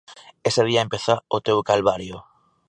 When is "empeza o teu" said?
0.85-1.57